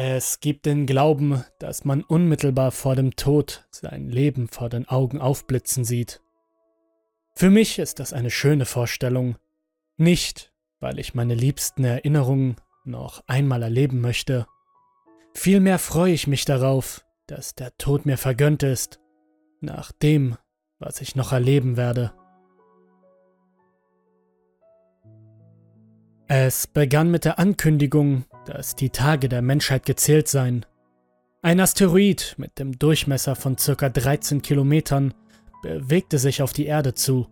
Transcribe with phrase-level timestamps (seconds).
[0.00, 5.20] Es gibt den Glauben, dass man unmittelbar vor dem Tod sein Leben vor den Augen
[5.20, 6.22] aufblitzen sieht.
[7.34, 9.38] Für mich ist das eine schöne Vorstellung,
[9.96, 14.46] nicht weil ich meine liebsten Erinnerungen noch einmal erleben möchte.
[15.34, 19.00] Vielmehr freue ich mich darauf, dass der Tod mir vergönnt ist,
[19.60, 20.36] nach dem,
[20.78, 22.12] was ich noch erleben werde.
[26.28, 30.64] Es begann mit der Ankündigung, dass die Tage der Menschheit gezählt seien.
[31.42, 33.88] Ein Asteroid mit dem Durchmesser von ca.
[33.88, 35.14] 13 Kilometern
[35.62, 37.28] bewegte sich auf die Erde zu.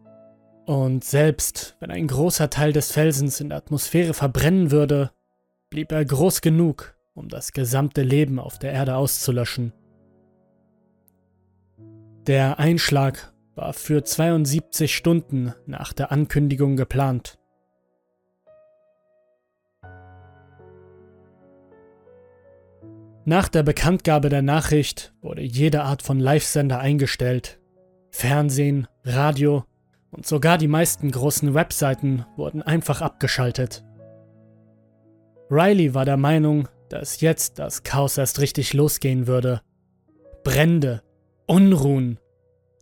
[0.66, 5.10] Und selbst wenn ein großer Teil des Felsens in der Atmosphäre verbrennen würde,
[5.70, 9.72] blieb er groß genug, um das gesamte Leben auf der Erde auszulöschen.
[12.26, 17.38] Der Einschlag war für 72 Stunden nach der Ankündigung geplant.
[23.28, 27.58] Nach der Bekanntgabe der Nachricht wurde jede Art von Live-Sender eingestellt.
[28.12, 29.64] Fernsehen, Radio
[30.12, 33.84] und sogar die meisten großen Webseiten wurden einfach abgeschaltet.
[35.50, 39.60] Riley war der Meinung, dass jetzt das Chaos erst richtig losgehen würde.
[40.44, 41.02] Brände,
[41.48, 42.20] Unruhen,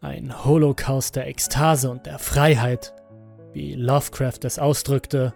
[0.03, 2.95] ein Holocaust der Ekstase und der Freiheit,
[3.55, 5.33] wie Lovecraft es ausdrückte.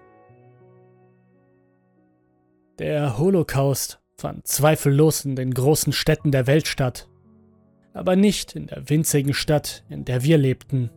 [2.78, 7.08] Der Holocaust fand zweifellos in den großen Städten der Welt statt,
[7.94, 10.90] aber nicht in der winzigen Stadt, in der wir lebten.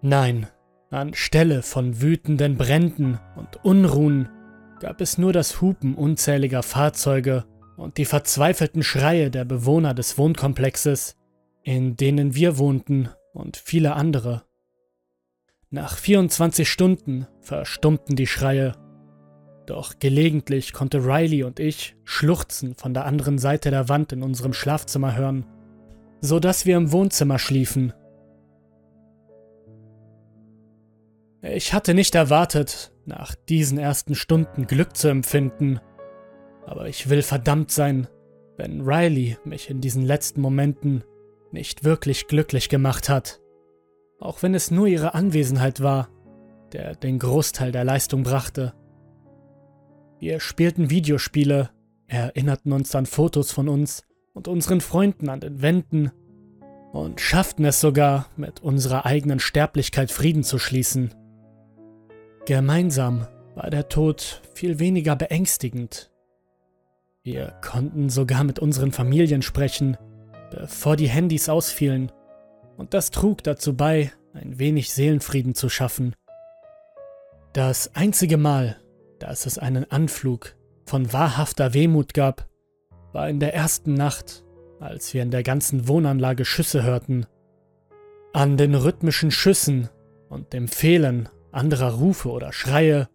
[0.00, 0.46] Nein,
[0.90, 4.28] anstelle von wütenden Bränden und Unruhen
[4.78, 7.44] gab es nur das Hupen unzähliger Fahrzeuge
[7.76, 11.16] und die verzweifelten Schreie der Bewohner des Wohnkomplexes,
[11.62, 14.44] in denen wir wohnten und viele andere.
[15.70, 18.74] Nach 24 Stunden verstummten die Schreie
[19.66, 24.52] doch gelegentlich konnte Riley und ich Schluchzen von der anderen Seite der Wand in unserem
[24.52, 25.46] Schlafzimmer hören,
[26.20, 27.92] so dass wir im Wohnzimmer schliefen.
[31.42, 35.80] Ich hatte nicht erwartet, nach diesen ersten Stunden Glück zu empfinden,
[36.64, 38.08] aber ich will verdammt sein,
[38.56, 41.04] wenn Riley mich in diesen letzten Momenten
[41.52, 43.40] nicht wirklich glücklich gemacht hat,
[44.20, 46.08] auch wenn es nur ihre Anwesenheit war,
[46.72, 48.74] der den Großteil der Leistung brachte.
[50.24, 51.68] Wir spielten Videospiele,
[52.06, 56.12] erinnerten uns an Fotos von uns und unseren Freunden an den Wänden
[56.94, 61.12] und schafften es sogar, mit unserer eigenen Sterblichkeit Frieden zu schließen.
[62.46, 66.10] Gemeinsam war der Tod viel weniger beängstigend.
[67.22, 69.98] Wir konnten sogar mit unseren Familien sprechen,
[70.50, 72.10] bevor die Handys ausfielen,
[72.78, 76.16] und das trug dazu bei, ein wenig Seelenfrieden zu schaffen.
[77.52, 78.78] Das einzige Mal,
[79.24, 80.54] dass es einen Anflug
[80.84, 82.46] von wahrhafter Wehmut gab,
[83.14, 84.44] war in der ersten Nacht,
[84.80, 87.24] als wir in der ganzen Wohnanlage Schüsse hörten.
[88.34, 89.88] An den rhythmischen Schüssen
[90.28, 93.08] und dem Fehlen anderer Rufe oder Schreie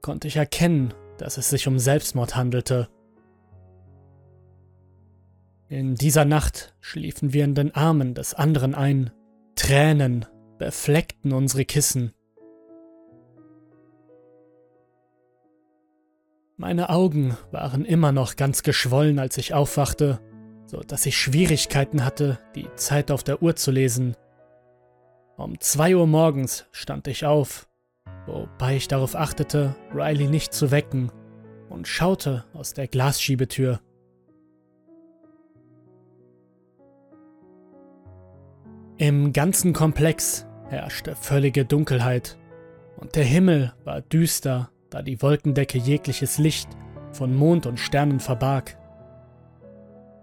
[0.00, 2.88] konnte ich erkennen, dass es sich um Selbstmord handelte.
[5.68, 9.12] In dieser Nacht schliefen wir in den Armen des anderen ein.
[9.54, 10.26] Tränen
[10.58, 12.12] befleckten unsere Kissen.
[16.62, 20.20] Meine Augen waren immer noch ganz geschwollen, als ich aufwachte,
[20.66, 24.14] so dass ich Schwierigkeiten hatte, die Zeit auf der Uhr zu lesen.
[25.36, 27.68] Um zwei Uhr morgens stand ich auf,
[28.26, 31.10] wobei ich darauf achtete, Riley nicht zu wecken,
[31.68, 33.80] und schaute aus der Glasschiebetür.
[38.98, 42.38] Im ganzen Komplex herrschte völlige Dunkelheit,
[42.98, 46.68] und der Himmel war düster da die Wolkendecke jegliches Licht
[47.12, 48.78] von Mond und Sternen verbarg.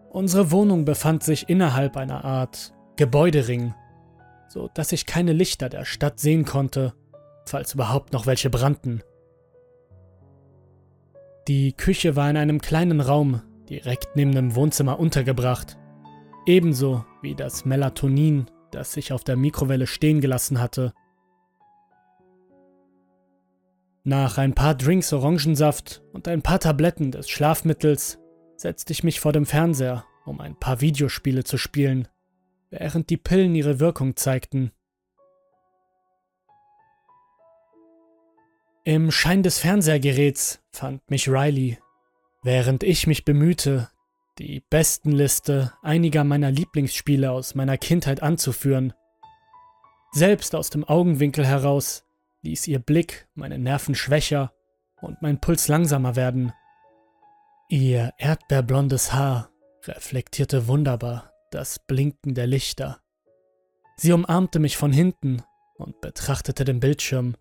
[0.09, 3.73] Unsere Wohnung befand sich innerhalb einer Art Gebäudering,
[4.47, 6.93] so dass ich keine Lichter der Stadt sehen konnte,
[7.45, 9.01] falls überhaupt noch welche brannten.
[11.47, 15.77] Die Küche war in einem kleinen Raum direkt neben dem Wohnzimmer untergebracht,
[16.45, 20.93] ebenso wie das Melatonin, das sich auf der Mikrowelle stehen gelassen hatte
[24.09, 28.17] Nach ein paar Drinks Orangensaft und ein paar Tabletten des Schlafmittels
[28.55, 32.07] setzte ich mich vor dem Fernseher, um ein paar Videospiele zu spielen,
[32.71, 34.71] während die Pillen ihre Wirkung zeigten.
[38.83, 41.77] Im Schein des Fernsehgeräts fand mich Riley,
[42.41, 43.91] während ich mich bemühte,
[44.39, 48.91] die Bestenliste einiger meiner Lieblingsspiele aus meiner Kindheit anzuführen.
[50.13, 52.08] Selbst aus dem Augenwinkel heraus
[52.41, 54.53] ließ ihr Blick meine Nerven schwächer
[55.01, 56.53] und mein Puls langsamer werden.
[57.69, 59.49] Ihr erdbeerblondes Haar
[59.85, 62.99] reflektierte wunderbar das Blinken der Lichter.
[63.97, 65.43] Sie umarmte mich von hinten
[65.75, 67.35] und betrachtete den Bildschirm.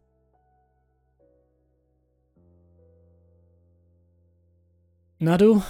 [5.20, 5.62] Na du,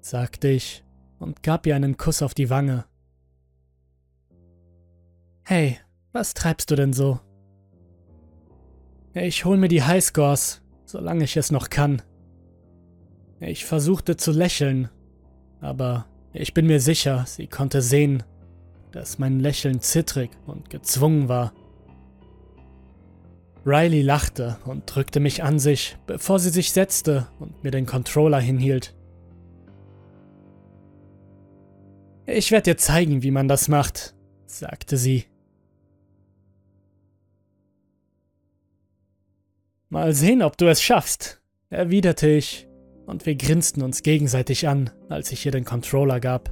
[0.00, 0.84] sagte ich
[1.18, 2.84] und gab ihr einen Kuss auf die Wange.
[5.44, 5.78] Hey,
[6.12, 7.20] was treibst du denn so?
[9.14, 12.00] Ich hol mir die Highscores, solange ich es noch kann.
[13.40, 14.88] Ich versuchte zu lächeln,
[15.60, 18.22] aber ich bin mir sicher, sie konnte sehen,
[18.90, 21.52] dass mein Lächeln zittrig und gezwungen war.
[23.66, 28.40] Riley lachte und drückte mich an sich, bevor sie sich setzte und mir den Controller
[28.40, 28.94] hinhielt.
[32.26, 34.14] Ich werde dir zeigen, wie man das macht,
[34.46, 35.26] sagte sie.
[39.92, 42.66] Mal sehen, ob du es schaffst, erwiderte ich,
[43.04, 46.50] und wir grinsten uns gegenseitig an, als ich ihr den Controller gab.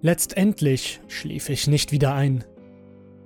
[0.00, 2.42] Letztendlich schlief ich nicht wieder ein.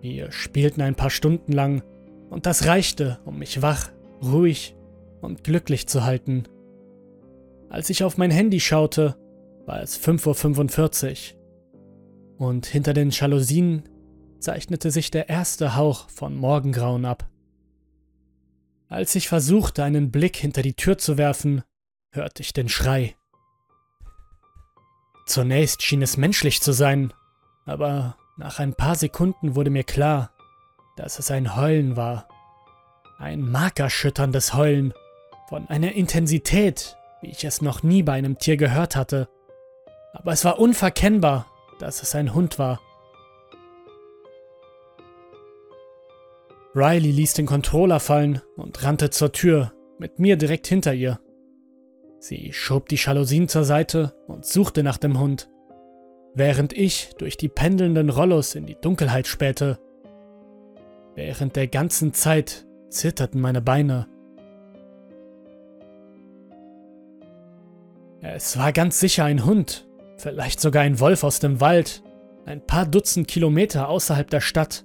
[0.00, 1.84] Wir spielten ein paar Stunden lang
[2.30, 4.74] und das reichte, um mich wach, ruhig
[5.20, 6.48] und glücklich zu halten.
[7.68, 9.14] Als ich auf mein Handy schaute,
[9.66, 11.34] war es 5.45
[12.40, 13.84] Uhr und hinter den Jalousien
[14.40, 17.28] zeichnete sich der erste Hauch von Morgengrauen ab.
[18.88, 21.62] Als ich versuchte, einen Blick hinter die Tür zu werfen,
[22.10, 23.16] hörte ich den Schrei.
[25.26, 27.12] Zunächst schien es menschlich zu sein,
[27.66, 30.30] aber nach ein paar Sekunden wurde mir klar,
[30.96, 32.28] dass es ein Heulen war.
[33.18, 34.94] Ein markerschütterndes Heulen
[35.48, 39.28] von einer Intensität, wie ich es noch nie bei einem Tier gehört hatte.
[40.14, 41.46] Aber es war unverkennbar,
[41.78, 42.80] dass es ein Hund war.
[46.78, 51.18] Riley ließ den Controller fallen und rannte zur Tür, mit mir direkt hinter ihr.
[52.20, 55.50] Sie schob die Jalousien zur Seite und suchte nach dem Hund,
[56.34, 59.80] während ich durch die pendelnden Rollos in die Dunkelheit spähte.
[61.16, 64.06] Während der ganzen Zeit zitterten meine Beine.
[68.20, 72.04] Es war ganz sicher ein Hund, vielleicht sogar ein Wolf aus dem Wald,
[72.46, 74.84] ein paar Dutzend Kilometer außerhalb der Stadt.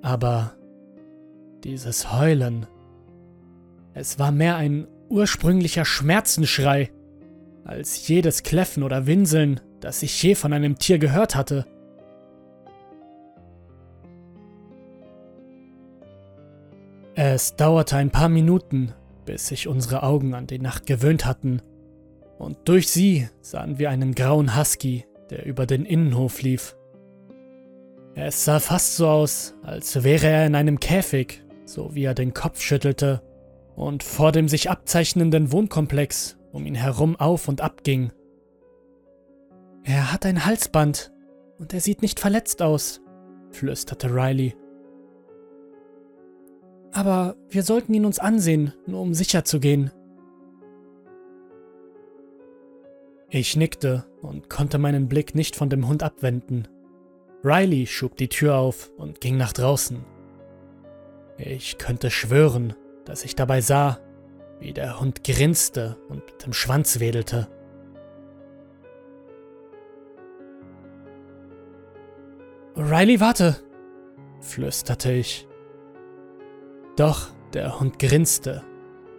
[0.00, 0.54] Aber
[1.64, 2.66] dieses Heulen,
[3.94, 6.90] es war mehr ein ursprünglicher Schmerzenschrei,
[7.64, 11.66] als jedes Kläffen oder Winseln, das ich je von einem Tier gehört hatte.
[17.14, 18.94] Es dauerte ein paar Minuten,
[19.26, 21.60] bis sich unsere Augen an die Nacht gewöhnt hatten,
[22.38, 26.76] und durch sie sahen wir einen grauen Husky, der über den Innenhof lief.
[28.14, 32.34] Es sah fast so aus, als wäre er in einem Käfig, so wie er den
[32.34, 33.22] Kopf schüttelte
[33.76, 38.12] und vor dem sich abzeichnenden Wohnkomplex um ihn herum auf und ab ging.
[39.84, 41.12] Er hat ein Halsband
[41.58, 43.00] und er sieht nicht verletzt aus,
[43.50, 44.56] flüsterte Riley.
[46.92, 49.92] Aber wir sollten ihn uns ansehen, nur um sicher zu gehen.
[53.28, 56.66] Ich nickte und konnte meinen Blick nicht von dem Hund abwenden.
[57.44, 60.04] Riley schob die Tür auf und ging nach draußen.
[61.42, 62.74] Ich könnte schwören,
[63.06, 63.98] dass ich dabei sah,
[64.58, 67.48] wie der Hund grinste und mit dem Schwanz wedelte.
[72.76, 73.56] Riley, warte,
[74.42, 75.48] flüsterte ich.
[76.96, 78.62] Doch der Hund grinste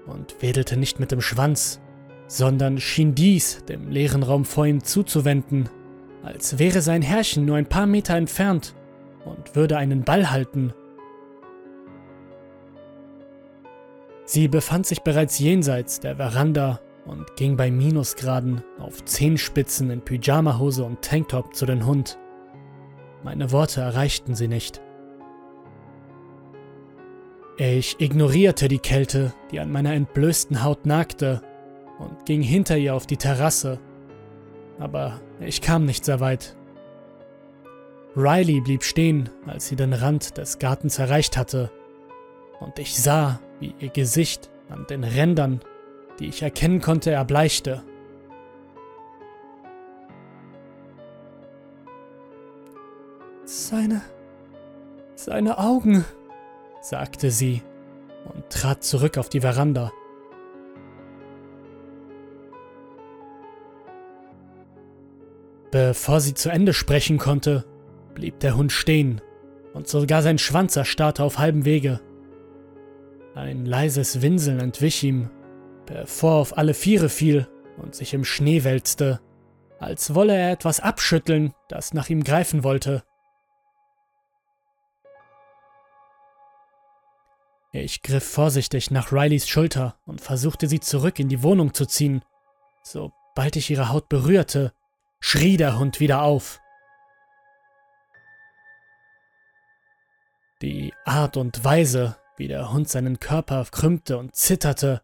[0.06, 1.82] und wedelte nicht mit dem Schwanz,
[2.28, 5.70] sondern schien dies dem leeren Raum vor ihm zuzuwenden,
[6.22, 8.76] als wäre sein Herrchen nur ein paar Meter entfernt
[9.26, 10.74] und würde einen Ball halten
[14.32, 20.86] Sie befand sich bereits jenseits der Veranda und ging bei Minusgraden auf Zehenspitzen in Pyjamahose
[20.86, 22.18] und Tanktop zu den Hund.
[23.26, 24.82] Meine Worte erreichten sie nicht.
[27.58, 31.42] Ich ignorierte die Kälte, die an meiner entblößten Haut nagte,
[32.00, 33.80] und ging hinter ihr auf die Terrasse.
[34.80, 36.56] Aber ich kam nicht sehr weit.
[38.16, 41.70] Riley blieb stehen, als sie den Rand des Gartens erreicht hatte,
[42.62, 45.62] und ich sah, wie ihr Gesicht an den Rändern,
[46.20, 47.84] die ich erkennen konnte, erbleichte.
[53.46, 54.02] Seine.
[55.16, 56.06] seine Augen,
[56.82, 57.62] sagte sie
[58.34, 59.92] und trat zurück auf die Veranda.
[65.70, 67.66] Bevor sie zu Ende sprechen konnte,
[68.14, 69.22] blieb der Hund stehen
[69.74, 72.02] und sogar sein Schwanz erstarrte auf halbem Wege.
[73.36, 75.30] Ein leises Winseln entwich ihm,
[75.86, 77.48] bevor er auf alle Viere fiel
[77.78, 79.22] und sich im Schnee wälzte,
[79.80, 83.04] als wolle er etwas abschütteln, das nach ihm greifen wollte.
[87.74, 92.22] Ich griff vorsichtig nach Rileys Schulter und versuchte sie zurück in die Wohnung zu ziehen.
[92.84, 94.74] Sobald ich ihre Haut berührte,
[95.22, 96.60] schrie der Hund wieder auf.
[100.62, 105.02] Die Art und Weise, wie der Hund seinen Körper krümmte und zitterte,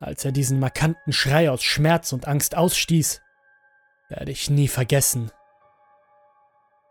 [0.00, 3.20] als er diesen markanten Schrei aus Schmerz und Angst ausstieß,
[4.08, 5.30] werde ich nie vergessen.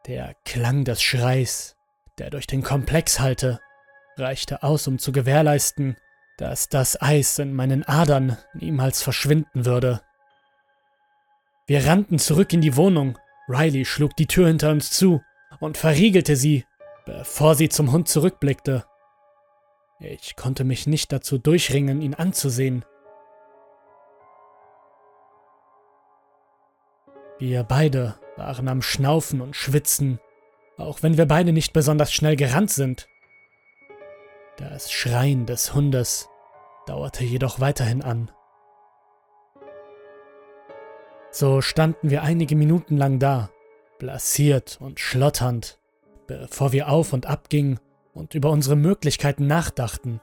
[0.08, 1.76] Der Klang des Schreis,
[2.18, 3.60] der durch den Komplex hallte,
[4.18, 5.98] reichte aus, um zu gewährleisten,
[6.38, 10.02] dass das Eis in meinen Adern niemals verschwinden würde.
[11.66, 13.18] Wir rannten zurück in die Wohnung.
[13.50, 15.22] Riley schlug die Tür hinter uns zu
[15.60, 16.66] und verriegelte sie,
[17.06, 18.86] bevor sie zum Hund zurückblickte.
[20.00, 22.86] Ich konnte mich nicht dazu durchringen, ihn anzusehen.
[27.40, 30.20] Wir beide waren am Schnaufen und Schwitzen,
[30.78, 33.08] auch wenn wir beide nicht besonders schnell gerannt sind.
[34.58, 36.30] Das Schreien des Hundes
[36.86, 38.32] dauerte jedoch weiterhin an.
[41.32, 43.50] So standen wir einige Minuten lang da,
[44.00, 45.80] blasiert und schlotternd,
[46.28, 47.80] bevor wir auf und ab gingen
[48.18, 50.20] und über unsere Möglichkeiten nachdachten.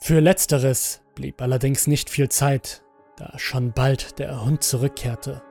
[0.00, 2.82] Für letzteres blieb allerdings nicht viel Zeit,
[3.16, 5.42] da schon bald der Hund zurückkehrte.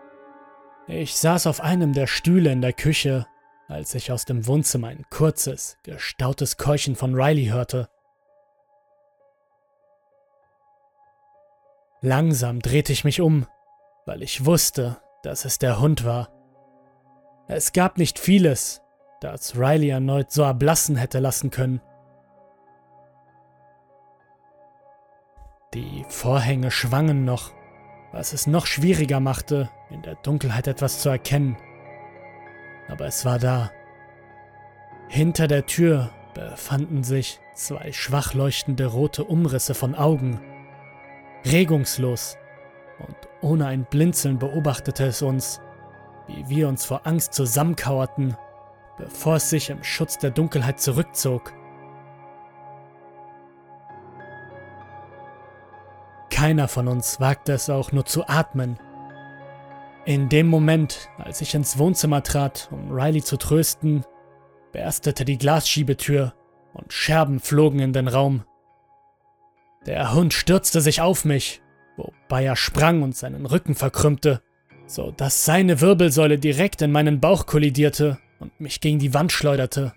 [0.88, 3.26] Ich saß auf einem der Stühle in der Küche,
[3.68, 7.90] als ich aus dem Wohnzimmer ein kurzes, gestautes Keuchen von Riley hörte.
[12.02, 13.48] Langsam drehte ich mich um,
[14.06, 16.30] weil ich wusste, dass es der Hund war.
[17.48, 18.82] Es gab nicht vieles,
[19.22, 21.82] das Riley erneut so erblassen hätte lassen können.
[25.74, 27.52] Die Vorhänge schwangen noch,
[28.12, 31.58] was es noch schwieriger machte, in der Dunkelheit etwas zu erkennen.
[32.88, 33.72] Aber es war da.
[35.10, 40.40] Hinter der Tür befanden sich zwei schwach leuchtende rote Umrisse von Augen.
[41.46, 42.38] Regungslos
[43.00, 45.62] und ohne ein Blinzeln beobachtete es uns,
[46.28, 48.36] wie wir uns vor Angst zusammenkauerten,
[48.98, 51.54] bevor es sich im Schutz der Dunkelheit zurückzog.
[56.32, 58.80] Keiner von uns wagte es auch nur zu atmen.
[60.06, 64.06] In dem Moment, als ich ins Wohnzimmer trat, um Riley zu trösten,
[64.72, 66.34] berstete die Glasschiebetür
[66.74, 68.44] und Scherben flogen in den Raum.
[69.86, 71.62] Der Hund stürzte sich auf mich,
[71.98, 74.42] wobei er sprang und seinen Rücken verkrümmte,
[74.88, 79.94] so dass seine Wirbelsäule direkt in meinen Bauch kollidierte und mich gegen die Wand schleuderte.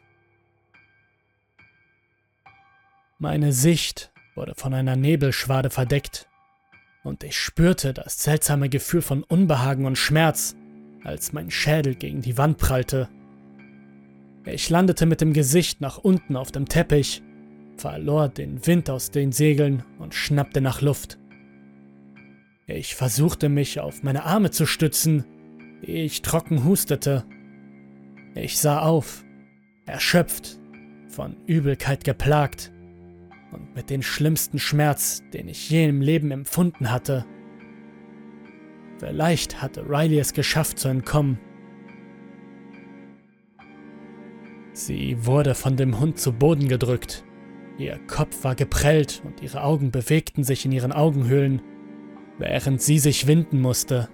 [3.19, 6.29] Meine Sicht wurde von einer Nebelschwade verdeckt
[7.03, 10.55] und ich spürte das seltsame Gefühl von Unbehagen und Schmerz,
[11.05, 13.09] als mein Schädel gegen die Wand prallte.
[14.45, 17.23] Ich landete mit dem Gesicht nach unten auf dem Teppich,
[17.77, 21.18] verlor den Wind aus den Segeln und schnappte nach Luft.
[22.71, 25.25] Ich versuchte mich auf meine Arme zu stützen,
[25.81, 27.25] ich trocken hustete.
[28.35, 29.25] Ich sah auf,
[29.87, 30.61] erschöpft,
[31.07, 32.71] von Übelkeit geplagt
[33.53, 37.25] und mit dem schlimmsten Schmerz, den ich je im Leben empfunden hatte.
[38.99, 41.39] Vielleicht hatte Riley es geschafft zu entkommen.
[44.75, 47.25] Sie wurde von dem Hund zu Boden gedrückt.
[47.79, 51.63] Ihr Kopf war geprellt und ihre Augen bewegten sich in ihren Augenhöhlen,
[52.39, 54.09] während sie sich winden musste.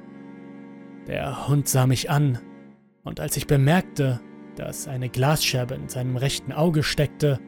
[1.07, 2.38] Der Hund sah mich an,
[3.04, 4.21] und als ich bemerkte,
[4.57, 7.38] dass eine Glasscherbe in seinem rechten Auge steckte,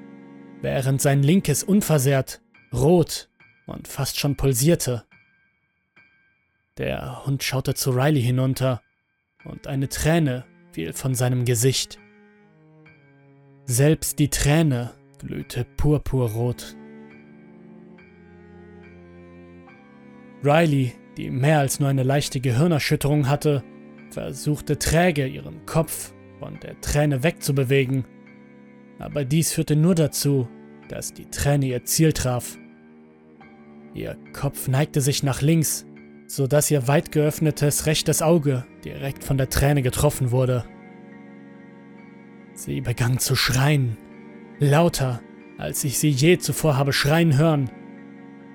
[0.61, 2.43] während sein linkes unversehrt,
[2.73, 3.31] rot
[3.67, 5.05] und fast schon pulsierte.
[6.79, 8.83] Der Hund schaute zu Riley hinunter
[9.45, 11.99] und eine Träne fiel von seinem Gesicht.
[13.65, 16.77] Selbst die Träne glühte purpurrot.
[20.47, 23.65] Riley, die mehr als nur eine leichte Gehirnerschütterung hatte,
[24.11, 28.05] versuchte träge ihren Kopf von der Träne wegzubewegen
[28.99, 30.49] aber dies führte nur dazu,
[30.89, 32.59] dass die Träne ihr Ziel traf.
[33.95, 35.87] Ihr Kopf neigte sich nach links,
[36.27, 40.65] so dass ihr weit geöffnetes rechtes Auge direkt von der Träne getroffen wurde.
[42.55, 43.97] Sie begann zu schreien,
[44.59, 45.21] lauter,
[45.59, 47.71] als ich sie je zuvor habe schreien hören.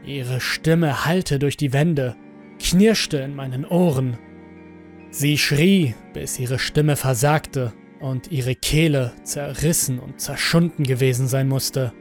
[0.05, 2.15] Ihre Stimme hallte durch die Wände,
[2.59, 4.17] knirschte in meinen Ohren.
[5.11, 11.93] Sie schrie, bis ihre Stimme versagte und ihre Kehle zerrissen und zerschunden gewesen sein musste.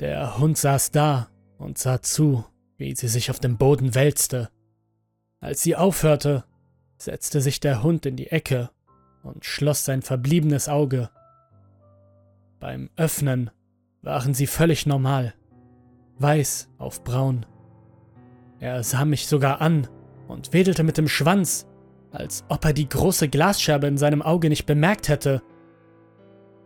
[0.00, 2.44] Der Hund saß da und sah zu,
[2.76, 4.50] wie sie sich auf dem Boden wälzte.
[5.40, 6.44] Als sie aufhörte,
[6.98, 8.70] setzte sich der Hund in die Ecke
[9.22, 11.10] und schloss sein verbliebenes Auge.
[12.60, 13.50] Beim Öffnen
[14.02, 15.34] waren sie völlig normal,
[16.18, 17.46] weiß auf braun.
[18.60, 19.88] Er sah mich sogar an
[20.26, 21.66] und wedelte mit dem Schwanz,
[22.10, 25.42] als ob er die große Glasscherbe in seinem Auge nicht bemerkt hätte.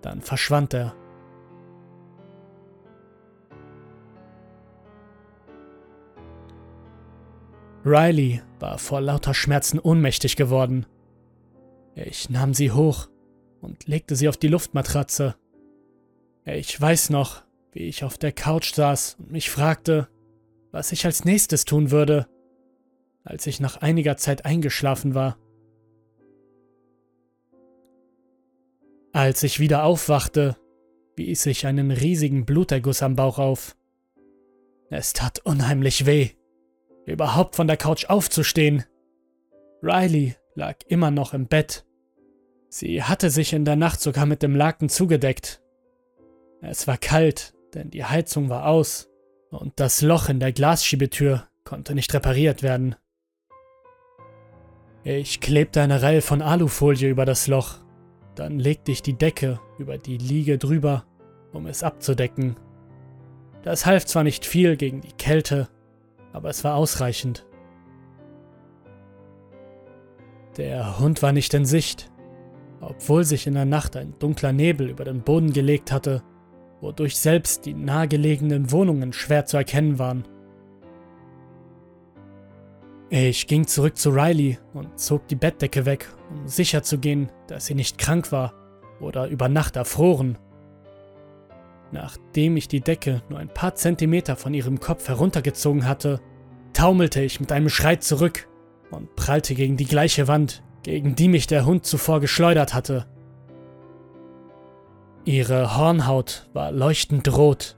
[0.00, 0.94] Dann verschwand er.
[7.84, 10.86] Riley war vor lauter Schmerzen ohnmächtig geworden.
[11.94, 13.08] Ich nahm sie hoch
[13.60, 15.34] und legte sie auf die Luftmatratze.
[16.44, 20.08] Ich weiß noch, wie ich auf der Couch saß und mich fragte,
[20.72, 22.26] was ich als nächstes tun würde,
[23.22, 25.38] als ich nach einiger Zeit eingeschlafen war.
[29.12, 30.56] Als ich wieder aufwachte,
[31.16, 33.76] wies ich einen riesigen Bluterguss am Bauch auf.
[34.90, 36.30] Es tat unheimlich weh,
[37.06, 38.84] überhaupt von der Couch aufzustehen.
[39.82, 41.86] Riley lag immer noch im Bett.
[42.68, 45.61] Sie hatte sich in der Nacht sogar mit dem Laken zugedeckt.
[46.64, 49.10] Es war kalt, denn die Heizung war aus
[49.50, 52.94] und das Loch in der Glasschiebetür konnte nicht repariert werden.
[55.02, 57.78] Ich klebte eine Reihe von Alufolie über das Loch,
[58.36, 61.04] dann legte ich die Decke über die Liege drüber,
[61.52, 62.56] um es abzudecken.
[63.64, 65.68] Das half zwar nicht viel gegen die Kälte,
[66.32, 67.44] aber es war ausreichend.
[70.56, 72.12] Der Hund war nicht in Sicht,
[72.80, 76.22] obwohl sich in der Nacht ein dunkler Nebel über den Boden gelegt hatte,
[76.82, 80.24] wodurch selbst die nahegelegenen Wohnungen schwer zu erkennen waren.
[83.08, 87.66] Ich ging zurück zu Riley und zog die Bettdecke weg, um sicher zu gehen, dass
[87.66, 88.52] sie nicht krank war
[89.00, 90.38] oder über Nacht erfroren.
[91.92, 96.20] Nachdem ich die Decke nur ein paar Zentimeter von ihrem Kopf heruntergezogen hatte,
[96.72, 98.48] taumelte ich mit einem Schrei zurück
[98.90, 103.06] und prallte gegen die gleiche Wand, gegen die mich der Hund zuvor geschleudert hatte.
[105.24, 107.76] Ihre Hornhaut war leuchtend rot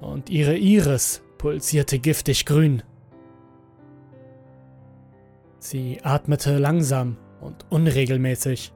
[0.00, 2.82] und ihre Iris pulsierte giftig grün.
[5.58, 8.74] Sie atmete langsam und unregelmäßig,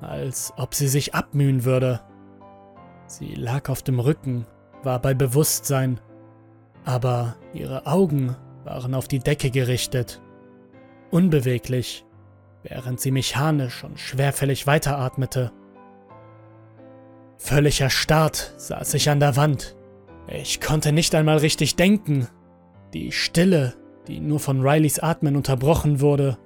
[0.00, 2.00] als ob sie sich abmühen würde.
[3.06, 4.44] Sie lag auf dem Rücken,
[4.82, 6.00] war bei Bewusstsein,
[6.84, 10.20] aber ihre Augen waren auf die Decke gerichtet,
[11.12, 12.04] unbeweglich,
[12.64, 15.52] während sie mechanisch und schwerfällig weiteratmete.
[17.44, 19.76] Völlig erstarrt saß ich an der Wand.
[20.28, 22.26] Ich konnte nicht einmal richtig denken.
[22.94, 23.74] Die Stille,
[24.08, 26.38] die nur von Rileys Atmen unterbrochen wurde,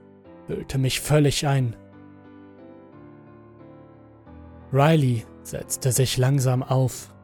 [0.49, 1.77] hüllte mich völlig ein.
[4.73, 7.15] Riley setzte sich langsam auf.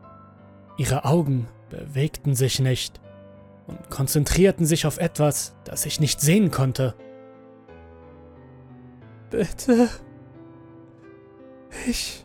[0.76, 3.00] Ihre Augen bewegten sich nicht
[3.66, 6.94] und konzentrierten sich auf etwas, das ich nicht sehen konnte.
[9.30, 9.88] Bitte.
[11.88, 12.23] Ich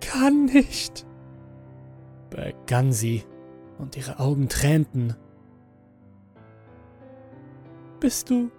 [0.00, 1.06] kann nicht,
[2.30, 3.24] begann sie,
[3.78, 5.14] und ihre Augen tränten.
[8.00, 8.50] Bist du.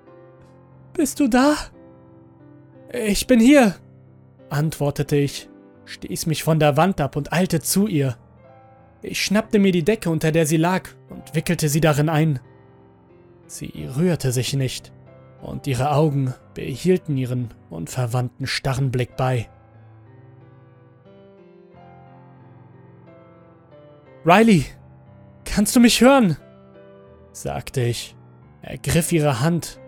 [0.93, 1.55] Bist du da?
[2.91, 3.75] Ich bin hier,
[4.49, 5.49] antwortete ich,
[5.85, 8.17] stieß mich von der Wand ab und eilte zu ihr.
[9.01, 12.39] Ich schnappte mir die Decke, unter der sie lag, und wickelte sie darin ein.
[13.45, 14.91] Sie rührte sich nicht,
[15.41, 19.49] und ihre Augen behielten ihren unverwandten starren Blick bei.
[24.27, 24.65] Riley,
[25.45, 26.35] kannst du mich hören?
[27.31, 28.13] sagte ich,
[28.61, 29.79] ergriff ihre Hand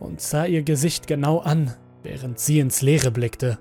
[0.00, 3.58] und sah ihr Gesicht genau an, während sie ins Leere blickte.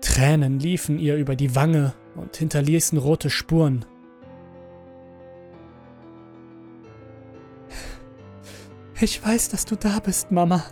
[0.00, 3.84] Tränen liefen ihr über die Wange und hinterließen rote Spuren.
[9.02, 10.64] Ich weiß, dass du da bist, Mama,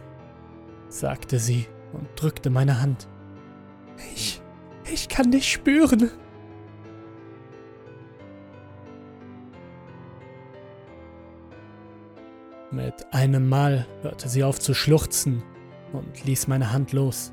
[0.89, 3.09] sagte sie und drückte meine Hand.
[4.15, 4.41] Ich,
[4.91, 6.11] ich kann dich spüren.
[12.77, 15.43] Mit einem Mal hörte sie auf zu schluchzen
[15.95, 17.33] und ließ meine Hand los.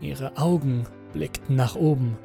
[0.00, 2.16] Ihre Augen blickten nach oben.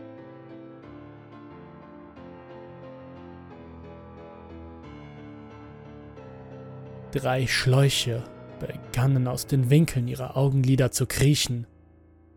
[7.12, 8.24] Drei Schläuche
[8.62, 11.68] begannen aus den Winkeln ihrer Augenlider zu kriechen,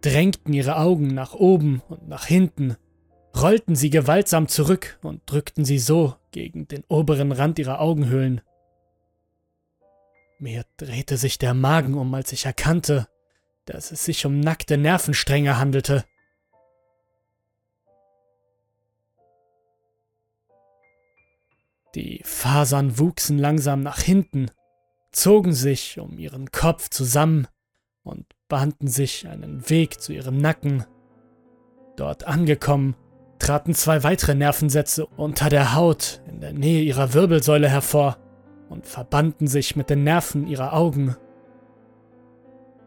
[0.01, 2.75] drängten ihre Augen nach oben und nach hinten,
[3.41, 8.41] rollten sie gewaltsam zurück und drückten sie so gegen den oberen Rand ihrer Augenhöhlen.
[10.41, 13.07] Mir drehte sich der Magen um, als ich erkannte,
[13.67, 16.07] dass es sich um nackte Nervenstränge handelte.
[21.95, 24.51] Die Fasern wuchsen langsam nach hinten,
[25.13, 27.47] zogen sich um ihren Kopf zusammen
[28.03, 30.87] und bahnten sich einen Weg zu ihrem Nacken.
[31.97, 32.97] Dort angekommen,
[33.39, 38.17] traten zwei weitere Nervensätze unter der Haut in der Nähe ihrer Wirbelsäule hervor
[38.71, 41.17] und verbanden sich mit den Nerven ihrer Augen.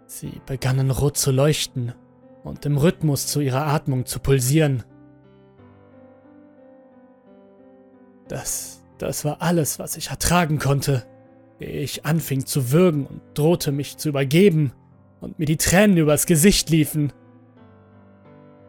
[0.07, 1.93] Sie begannen rot zu leuchten
[2.43, 4.83] und im Rhythmus zu ihrer Atmung zu pulsieren.
[8.29, 11.05] Das, das war alles, was ich ertragen konnte,
[11.59, 14.71] ich anfing zu würgen und drohte mich zu übergeben
[15.19, 17.11] und mir die Tränen übers Gesicht liefen.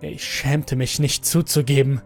[0.00, 2.02] Ich schämte mich nicht zuzugeben,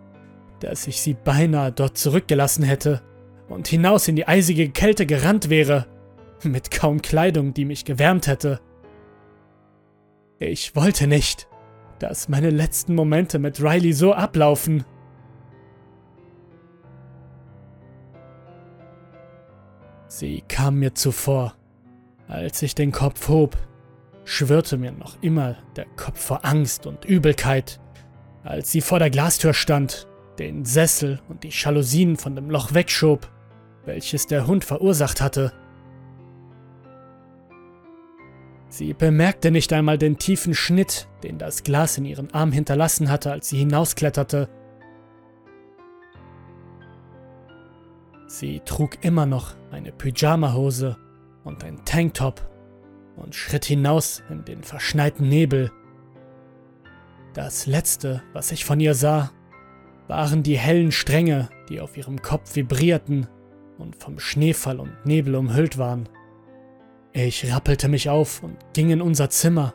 [0.60, 3.02] dass ich sie beinahe dort zurückgelassen hätte
[3.48, 5.86] und hinaus in die eisige Kälte gerannt wäre,
[6.44, 8.60] mit kaum Kleidung, die mich gewärmt hätte.
[10.38, 11.48] Ich wollte nicht,
[11.98, 14.84] dass meine letzten Momente mit Riley so ablaufen.
[20.06, 21.54] Sie kam mir zuvor.
[22.28, 23.56] Als ich den Kopf hob,
[24.24, 27.80] schwirrte mir noch immer der Kopf vor Angst und Übelkeit,
[28.44, 30.06] als sie vor der Glastür stand,
[30.38, 33.28] den Sessel und die Jalousien von dem Loch wegschob,
[33.84, 35.52] welches der Hund verursacht hatte.
[38.68, 43.32] Sie bemerkte nicht einmal den tiefen Schnitt, den das Glas in ihren Arm hinterlassen hatte,
[43.32, 44.48] als sie hinauskletterte.
[48.26, 50.98] Sie trug immer noch eine Pyjamahose
[51.44, 52.46] und ein Tanktop
[53.16, 55.72] und schritt hinaus in den verschneiten Nebel.
[57.32, 59.30] Das letzte, was ich von ihr sah,
[60.08, 63.28] waren die hellen Stränge, die auf ihrem Kopf vibrierten
[63.78, 66.08] und vom Schneefall und Nebel umhüllt waren.
[67.12, 69.74] Ich rappelte mich auf und ging in unser Zimmer.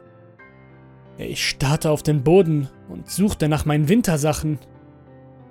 [1.17, 4.59] Ich starrte auf den Boden und suchte nach meinen Wintersachen.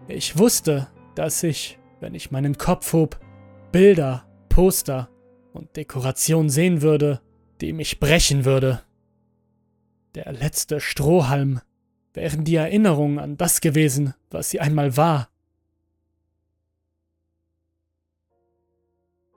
[0.08, 3.18] Ich wusste, dass ich, wenn ich meinen Kopf hob,
[3.70, 5.08] Bilder, Poster
[5.52, 7.20] und Dekorationen sehen würde,
[7.60, 8.82] die mich brechen würde.
[10.14, 11.60] Der letzte Strohhalm
[12.12, 15.31] wären die Erinnerungen an das gewesen, was sie einmal war.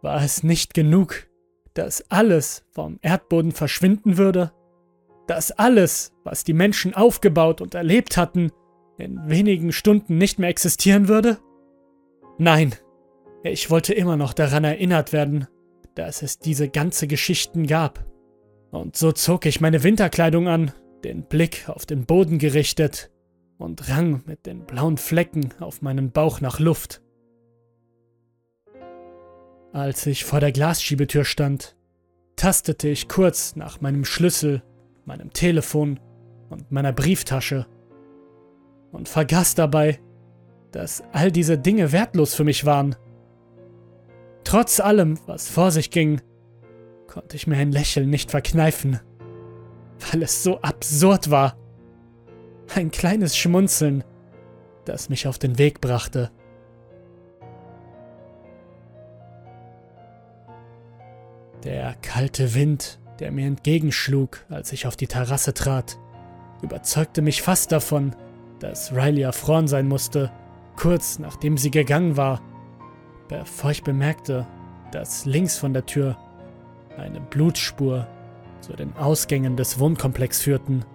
[0.06, 1.26] War es nicht genug,
[1.74, 4.52] dass alles vom Erdboden verschwinden würde?
[5.26, 8.52] Dass alles, was die Menschen aufgebaut und erlebt hatten,
[9.00, 11.40] in wenigen Stunden nicht mehr existieren würde?
[12.38, 12.76] Nein,
[13.42, 15.48] ich wollte immer noch daran erinnert werden,
[15.96, 18.06] dass es diese ganze Geschichten gab.
[18.70, 20.72] Und so zog ich meine Winterkleidung an,
[21.04, 23.10] den Blick auf den Boden gerichtet
[23.58, 27.02] und rang mit den blauen Flecken auf meinem Bauch nach Luft.
[29.76, 31.76] Als ich vor der Glasschiebetür stand,
[32.38, 34.64] tastete ich kurz nach meinem Schlüssel,
[35.04, 36.00] meinem Telefon
[36.50, 37.68] und meiner Brieftasche
[38.94, 40.00] und vergaß dabei,
[40.72, 42.96] dass all diese Dinge wertlos für mich waren.
[44.46, 46.22] Trotz allem, was vor sich ging,
[47.08, 49.02] konnte ich mir ein Lächeln nicht verkneifen,
[50.10, 51.58] weil es so absurd war.
[52.74, 54.06] Ein kleines Schmunzeln,
[54.86, 56.32] das mich auf den Weg brachte.
[61.66, 65.98] Der kalte Wind, der mir entgegenschlug, als ich auf die Terrasse trat,
[66.62, 68.16] überzeugte mich fast davon,
[68.60, 70.32] dass Riley erfroren sein musste,
[70.76, 72.42] kurz nachdem sie gegangen war,
[73.30, 74.46] bevor ich bemerkte,
[74.92, 76.18] dass links von der Tür
[76.98, 78.08] eine Blutspur
[78.62, 80.86] zu den Ausgängen des Wohnkomplex führten.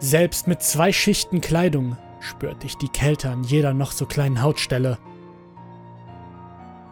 [0.00, 4.98] Selbst mit zwei Schichten Kleidung spürte ich die Kälte an jeder noch so kleinen Hautstelle.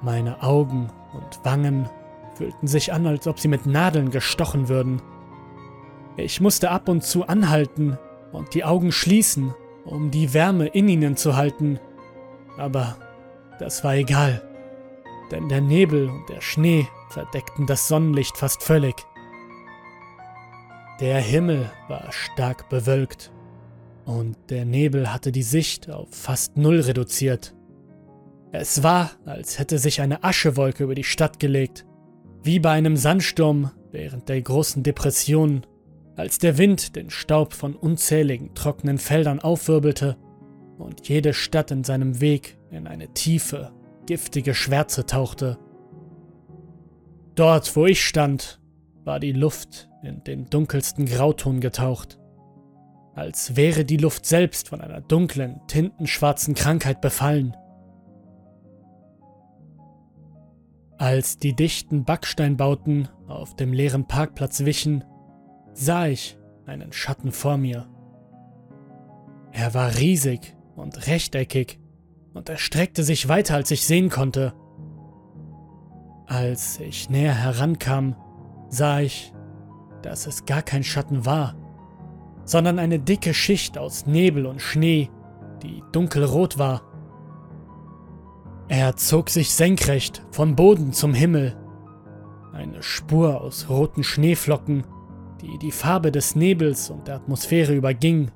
[0.02, 1.88] Meine Augen und Wangen
[2.34, 5.00] fühlten sich an, als ob sie mit Nadeln gestochen würden.
[6.16, 7.98] Ich musste ab und zu anhalten
[8.32, 9.54] und die Augen schließen,
[9.84, 11.78] um die Wärme in ihnen zu halten.
[12.58, 12.96] Aber
[13.58, 14.42] das war egal,
[15.30, 18.94] denn der Nebel und der Schnee verdeckten das Sonnenlicht fast völlig.
[21.00, 23.32] Der Himmel war stark bewölkt
[24.04, 27.55] und der Nebel hatte die Sicht auf fast null reduziert.
[28.52, 31.84] Es war, als hätte sich eine Aschewolke über die Stadt gelegt,
[32.42, 35.66] wie bei einem Sandsturm während der großen Depression,
[36.16, 40.16] als der Wind den Staub von unzähligen trockenen Feldern aufwirbelte
[40.78, 43.72] und jede Stadt in seinem Weg in eine tiefe,
[44.06, 45.58] giftige Schwärze tauchte.
[47.34, 48.60] Dort, wo ich stand,
[49.04, 52.18] war die Luft in den dunkelsten Grauton getaucht,
[53.14, 57.56] als wäre die Luft selbst von einer dunklen, tintenschwarzen Krankheit befallen.
[60.98, 65.04] Als die dichten Backsteinbauten auf dem leeren Parkplatz wichen,
[65.74, 67.86] sah ich einen Schatten vor mir.
[69.52, 71.78] Er war riesig und rechteckig
[72.32, 74.54] und erstreckte sich weiter, als ich sehen konnte.
[76.26, 78.16] Als ich näher herankam,
[78.68, 79.34] sah ich,
[80.02, 81.56] dass es gar kein Schatten war,
[82.44, 85.10] sondern eine dicke Schicht aus Nebel und Schnee,
[85.62, 86.82] die dunkelrot war.
[88.68, 91.56] Er zog sich senkrecht vom Boden zum Himmel.
[92.52, 94.84] Eine Spur aus roten Schneeflocken,
[95.40, 98.30] die die Farbe des Nebels und der Atmosphäre überging.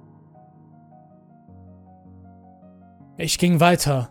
[3.16, 4.10] Ich ging weiter.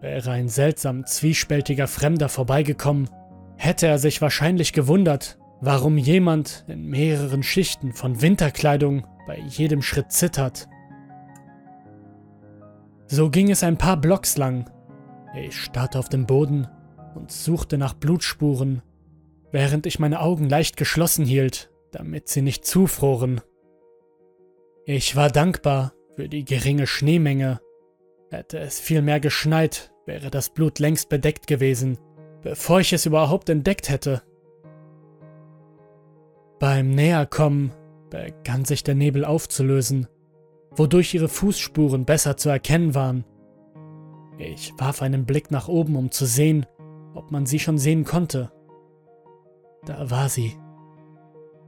[0.00, 3.08] Wäre ein seltsam zwiespältiger Fremder vorbeigekommen,
[3.56, 10.12] hätte er sich wahrscheinlich gewundert, warum jemand in mehreren Schichten von Winterkleidung bei jedem Schritt
[10.12, 10.68] zittert.
[13.06, 14.70] So ging es ein paar Blocks lang,
[15.34, 16.68] ich starrte auf den Boden
[17.14, 18.82] und suchte nach Blutspuren,
[19.50, 23.40] während ich meine Augen leicht geschlossen hielt, damit sie nicht zufroren.
[24.84, 27.60] Ich war dankbar für die geringe Schneemenge.
[28.30, 31.98] Hätte es viel mehr geschneit, wäre das Blut längst bedeckt gewesen,
[32.42, 34.22] bevor ich es überhaupt entdeckt hätte.
[36.58, 37.72] Beim Näherkommen
[38.10, 40.08] begann sich der Nebel aufzulösen,
[40.70, 43.24] wodurch ihre Fußspuren besser zu erkennen waren.
[44.38, 46.64] Ich warf einen Blick nach oben, um zu sehen,
[47.14, 48.52] ob man sie schon sehen konnte.
[49.84, 50.56] Da war sie.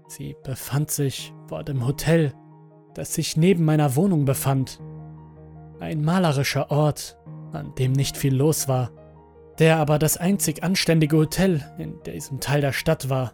[0.06, 2.32] Sie befand sich vor dem Hotel,
[2.94, 4.80] das sich neben meiner Wohnung befand.
[5.80, 7.18] Ein malerischer Ort,
[7.52, 8.90] an dem nicht viel los war,
[9.58, 13.32] der aber das einzig anständige Hotel in diesem Teil der Stadt war.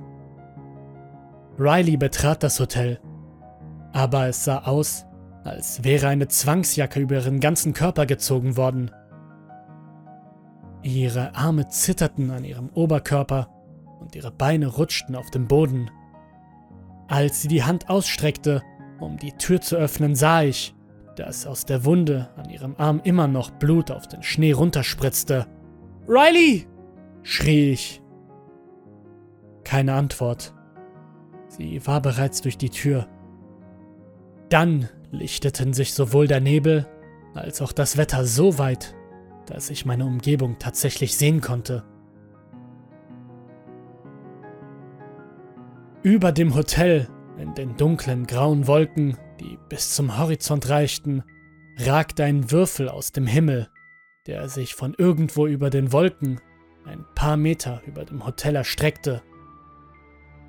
[1.59, 3.01] Riley betrat das Hotel,
[3.93, 5.07] aber es sah aus,
[5.45, 8.91] als wäre eine Zwangsjacke über ihren ganzen Körper gezogen worden.
[10.83, 13.49] Ihre Arme zitterten an ihrem Oberkörper
[14.01, 15.91] und ihre Beine rutschten auf dem Boden.
[17.09, 18.63] Als sie die Hand ausstreckte,
[19.01, 20.75] um die Tür zu öffnen, sah ich,
[21.17, 25.47] dass aus der Wunde an ihrem Arm immer noch Blut auf den Schnee runterspritzte.
[26.07, 26.67] Riley!
[27.23, 28.03] schrie ich.
[29.65, 30.55] Keine Antwort.
[31.49, 33.09] Sie war bereits durch die Tür.
[34.49, 36.87] Dann lichteten sich sowohl der Nebel
[37.35, 38.95] als auch das Wetter so weit,
[39.47, 41.85] dass ich meine Umgebung tatsächlich sehen konnte.
[46.03, 51.25] Über dem Hotel, in den dunklen grauen Wolken, die bis zum Horizont reichten,
[51.79, 53.69] ragte ein Würfel aus dem Himmel,
[54.27, 56.41] der sich von irgendwo über den Wolken
[56.85, 59.23] ein paar Meter über dem Hotel erstreckte.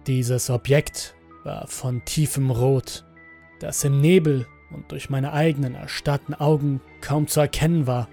[0.05, 3.05] Dieses Objekt war von tiefem Rot,
[3.59, 8.07] das im Nebel und durch meine eigenen erstarrten Augen kaum zu erkennen war.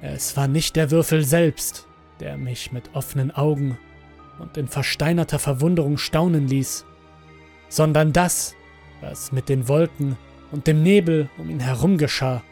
[0.00, 1.86] Es war nicht der Würfel selbst,
[2.20, 3.78] der mich mit offenen Augen
[4.38, 6.84] und in versteinerter Verwunderung staunen ließ,
[7.68, 8.54] sondern das,
[9.00, 10.16] was mit den Wolken
[10.52, 12.42] und dem Nebel um ihn herum geschah.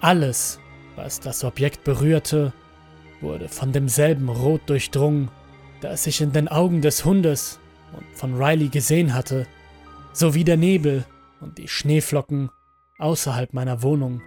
[0.00, 0.58] Alles,
[0.96, 2.52] was das Objekt berührte,
[3.20, 5.30] wurde von demselben Rot durchdrungen,
[5.80, 7.60] das ich in den Augen des Hundes
[7.96, 9.46] und von Riley gesehen hatte,
[10.12, 11.04] sowie der Nebel
[11.40, 12.50] und die Schneeflocken
[12.98, 14.20] außerhalb meiner Wohnung.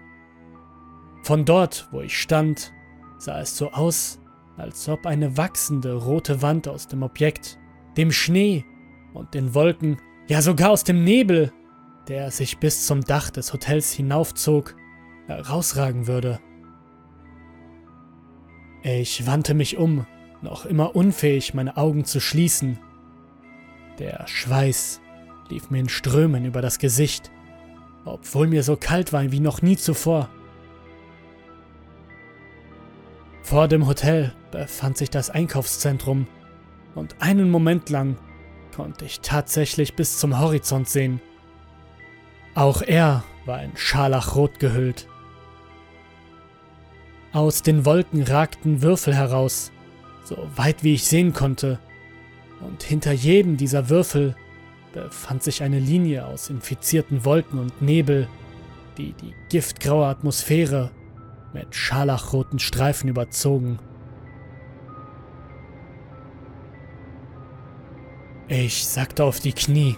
[1.22, 2.72] Von dort, wo ich stand,
[3.18, 4.20] sah es so aus,
[4.56, 7.58] als ob eine wachsende rote Wand aus dem Objekt,
[7.96, 8.64] dem Schnee
[9.14, 11.52] und den Wolken, ja sogar aus dem Nebel,
[12.08, 14.74] der sich bis zum Dach des Hotels hinaufzog,
[15.26, 16.40] herausragen würde.
[18.82, 20.06] Ich wandte mich um,
[20.42, 22.78] noch immer unfähig, meine Augen zu schließen.
[23.98, 25.00] Der Schweiß
[25.50, 27.30] lief mir in Strömen über das Gesicht,
[28.04, 30.30] obwohl mir so kalt war wie noch nie zuvor.
[33.50, 36.28] Vor dem Hotel befand sich das Einkaufszentrum
[36.94, 38.16] und einen Moment lang
[38.72, 41.20] konnte ich tatsächlich bis zum Horizont sehen.
[42.54, 45.08] Auch er war in Scharlachrot gehüllt.
[47.32, 49.72] Aus den Wolken ragten Würfel heraus,
[50.22, 51.80] so weit wie ich sehen konnte,
[52.60, 54.36] und hinter jedem dieser Würfel
[54.92, 58.28] befand sich eine Linie aus infizierten Wolken und Nebel,
[58.96, 60.92] die die giftgraue Atmosphäre
[61.52, 63.78] mit scharlachroten Streifen überzogen.
[68.48, 69.96] Ich sackte auf die Knie.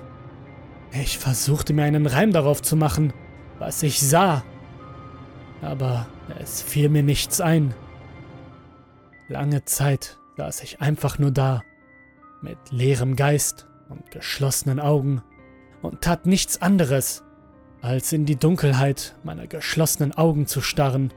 [0.93, 3.12] Ich versuchte mir einen Reim darauf zu machen,
[3.59, 4.45] was ich sah.
[5.62, 6.07] Aber
[6.38, 7.75] es fiel mir nichts ein.
[9.29, 11.62] Lange Zeit saß ich einfach nur da,
[12.43, 15.23] mit leerem Geist und geschlossenen Augen
[15.81, 17.23] und tat nichts anderes,
[17.81, 21.12] als in die Dunkelheit meiner geschlossenen Augen zu starren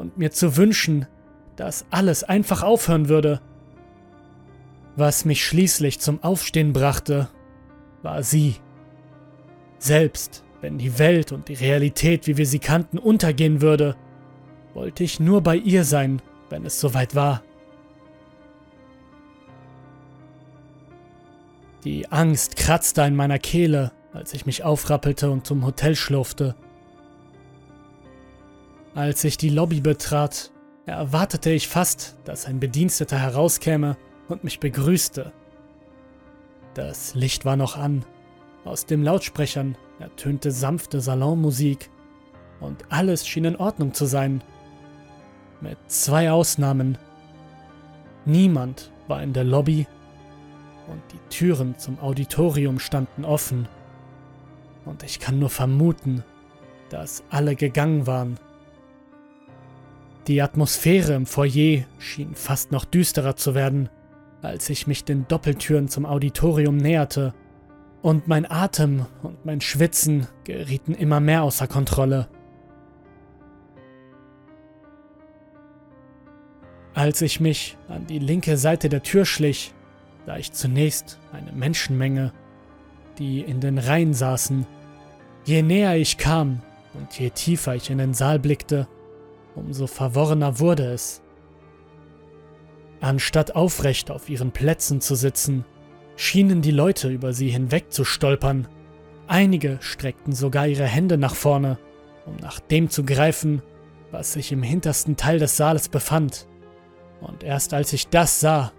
[0.00, 1.06] und mir zu wünschen,
[1.56, 3.40] dass alles einfach aufhören würde.
[4.96, 7.28] Was mich schließlich zum Aufstehen brachte,
[8.02, 8.56] war sie.
[9.78, 13.94] Selbst wenn die Welt und die Realität, wie wir sie kannten, untergehen würde,
[14.74, 17.42] wollte ich nur bei ihr sein, wenn es soweit war.
[21.84, 26.54] Die Angst kratzte in meiner Kehle, als ich mich aufrappelte und zum Hotel schlurfte.
[28.94, 30.50] Als ich die Lobby betrat,
[30.84, 33.96] erwartete ich fast, dass ein Bediensteter herauskäme
[34.28, 35.32] und mich begrüßte.
[36.74, 38.04] Das Licht war noch an.
[38.64, 41.88] Aus den Lautsprechern ertönte sanfte Salonmusik
[42.58, 44.42] und alles schien in Ordnung zu sein.
[45.60, 46.98] Mit zwei Ausnahmen.
[48.24, 49.86] Niemand war in der Lobby
[50.88, 53.68] und die Türen zum Auditorium standen offen.
[54.84, 56.24] Und ich kann nur vermuten,
[56.88, 58.38] dass alle gegangen waren.
[60.26, 63.88] Die Atmosphäre im Foyer schien fast noch düsterer zu werden,
[64.42, 67.34] als ich mich den Doppeltüren zum Auditorium näherte,
[68.02, 72.28] und mein Atem und mein Schwitzen gerieten immer mehr außer Kontrolle.
[76.94, 79.74] Als ich mich an die linke Seite der Tür schlich,
[80.26, 82.32] sah ich zunächst eine Menschenmenge,
[83.18, 84.66] die in den Reihen saßen.
[85.44, 86.62] Je näher ich kam
[86.94, 88.88] und je tiefer ich in den Saal blickte,
[89.54, 91.22] umso verworrener wurde es.
[93.00, 95.64] Anstatt aufrecht auf ihren Plätzen zu sitzen,
[96.16, 98.68] schienen die Leute über sie hinweg zu stolpern.
[99.26, 101.78] Einige streckten sogar ihre Hände nach vorne,
[102.26, 103.62] um nach dem zu greifen,
[104.10, 106.46] was sich im hintersten Teil des Saales befand.
[107.20, 108.72] Und erst als ich das sah,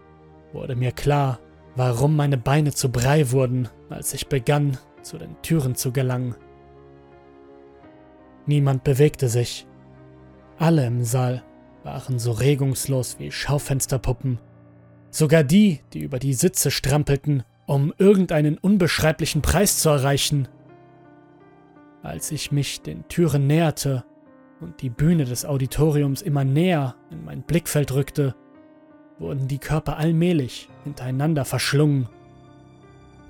[0.53, 1.39] wurde mir klar,
[1.75, 6.35] warum meine Beine zu Brei wurden, als ich begann, zu den Türen zu gelangen.
[8.45, 9.67] Niemand bewegte sich.
[10.61, 11.41] Alle im Saal
[11.83, 14.37] waren so regungslos wie Schaufensterpuppen.
[15.09, 20.47] Sogar die, die über die Sitze strampelten, um irgendeinen unbeschreiblichen Preis zu erreichen.
[22.03, 24.05] Als ich mich den Türen näherte
[24.59, 28.35] und die Bühne des Auditoriums immer näher in mein Blickfeld rückte,
[29.17, 32.07] wurden die Körper allmählich hintereinander verschlungen.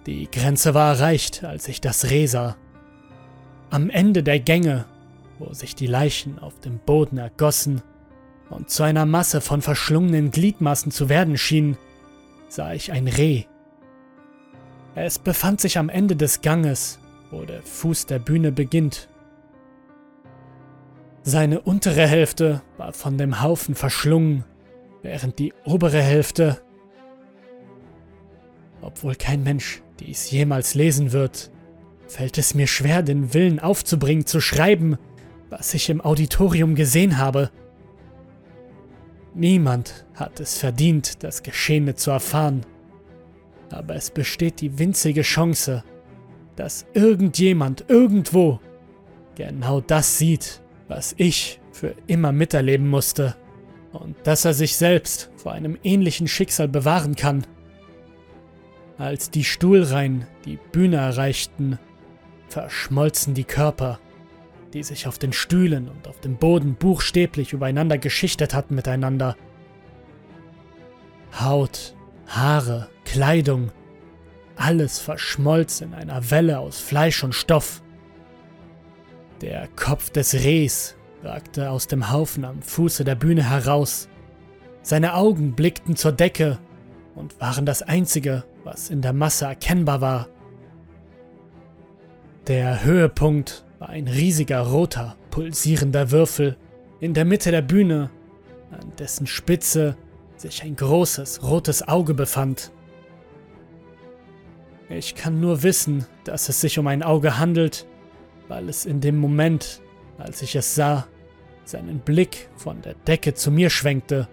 [0.05, 2.57] Die Grenze war erreicht, als ich das Reh sah.
[3.69, 4.83] Am Ende der Gänge,
[5.41, 7.81] wo sich die Leichen auf dem Boden ergossen
[8.49, 11.77] und zu einer Masse von verschlungenen Gliedmaßen zu werden schienen,
[12.47, 13.45] sah ich ein Reh.
[14.93, 16.99] Es befand sich am Ende des Ganges,
[17.31, 19.09] wo der Fuß der Bühne beginnt.
[21.23, 24.43] Seine untere Hälfte war von dem Haufen verschlungen
[25.01, 26.61] während die obere Hälfte,
[28.81, 31.49] obwohl kein Mensch dies jemals lesen wird,
[32.07, 34.97] fällt es mir schwer, den Willen aufzubringen, zu schreiben,
[35.51, 37.51] was ich im Auditorium gesehen habe.
[39.35, 42.65] Niemand hat es verdient, das Geschehene zu erfahren,
[43.69, 45.83] aber es besteht die winzige Chance,
[46.55, 48.59] dass irgendjemand irgendwo
[49.35, 53.35] genau das sieht, was ich für immer miterleben musste
[53.91, 57.45] und dass er sich selbst vor einem ähnlichen Schicksal bewahren kann.
[58.97, 61.79] Als die Stuhlreihen die Bühne erreichten,
[62.47, 63.99] verschmolzen die Körper,
[64.73, 69.35] die sich auf den Stühlen und auf dem Boden buchstäblich übereinander geschichtet hatten miteinander.
[71.39, 71.95] Haut,
[72.27, 73.71] Haare, Kleidung,
[74.55, 77.81] alles verschmolz in einer Welle aus Fleisch und Stoff.
[79.41, 84.07] Der Kopf des Rehs ragte aus dem Haufen am Fuße der Bühne heraus.
[84.83, 86.59] Seine Augen blickten zur Decke
[87.15, 90.27] und waren das Einzige, was in der Masse erkennbar war.
[92.47, 96.55] Der Höhepunkt war ein riesiger roter, pulsierender Würfel
[96.99, 98.11] in der Mitte der Bühne,
[98.69, 99.97] an dessen Spitze
[100.37, 102.71] sich ein großes rotes Auge befand.
[104.87, 107.87] Ich kann nur wissen, dass es sich um ein Auge handelt,
[108.47, 109.81] weil es in dem Moment,
[110.19, 111.07] als ich es sah,
[111.63, 114.27] seinen Blick von der Decke zu mir schwenkte.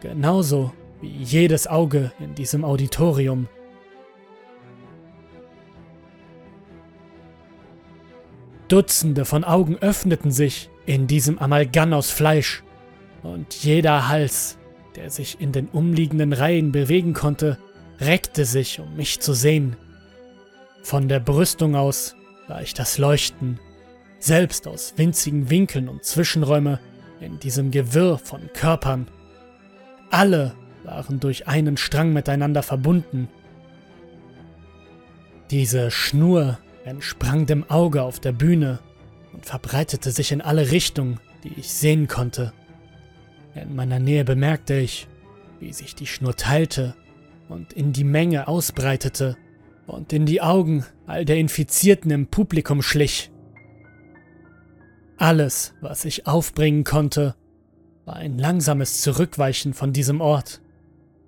[0.00, 3.46] Genauso wie jedes Auge in diesem Auditorium.
[8.70, 12.62] Dutzende von Augen öffneten sich in diesem Amalgam aus Fleisch,
[13.24, 14.58] und jeder Hals,
[14.94, 17.58] der sich in den umliegenden Reihen bewegen konnte,
[18.00, 19.76] reckte sich, um mich zu sehen.
[20.82, 22.14] Von der Brüstung aus
[22.46, 23.58] sah ich das Leuchten
[24.20, 26.78] selbst aus winzigen Winkeln und Zwischenräume
[27.20, 29.08] in diesem Gewirr von Körpern.
[30.10, 30.54] Alle
[30.84, 33.28] waren durch einen Strang miteinander verbunden.
[35.50, 36.58] Diese Schnur
[36.90, 38.80] entsprang dem Auge auf der Bühne
[39.32, 42.52] und verbreitete sich in alle Richtungen, die ich sehen konnte.
[43.54, 45.06] In meiner Nähe bemerkte ich,
[45.60, 46.96] wie sich die Schnur teilte
[47.48, 49.36] und in die Menge ausbreitete
[49.86, 53.30] und in die Augen all der Infizierten im Publikum schlich.
[55.16, 57.36] Alles, was ich aufbringen konnte,
[58.04, 60.60] war ein langsames Zurückweichen von diesem Ort.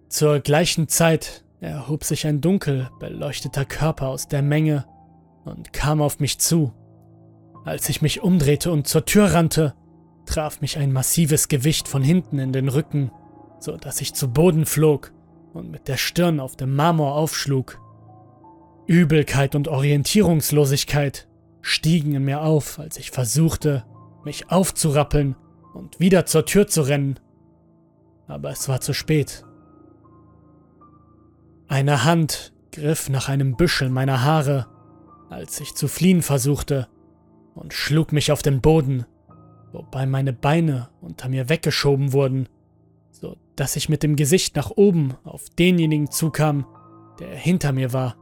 [0.09, 4.87] Zur gleichen Zeit erhob sich ein dunkel beleuchteter Körper aus der Menge
[5.45, 6.73] und kam auf mich zu.
[7.65, 9.75] Als ich mich umdrehte und zur Tür rannte,
[10.27, 13.11] traf mich ein massives Gewicht von hinten in den Rücken,
[13.59, 15.13] so dass ich zu Boden flog
[15.53, 17.79] und mit der Stirn auf dem Marmor aufschlug.
[18.87, 21.29] Übelkeit und Orientierungslosigkeit
[21.61, 23.85] stiegen in mir auf, als ich versuchte,
[24.25, 25.37] mich aufzurappeln
[25.75, 27.19] und wieder zur Tür zu rennen.
[28.27, 29.45] Aber es war zu spät.
[31.69, 34.67] Eine Hand griff nach einem Büschel meiner Haare,
[35.33, 36.89] als ich zu fliehen versuchte,
[37.55, 39.05] und schlug mich auf den Boden,
[39.73, 42.49] wobei meine Beine unter mir weggeschoben wurden,
[43.11, 46.67] so dass ich mit dem Gesicht nach oben auf denjenigen zukam,
[47.19, 48.17] der hinter mir war.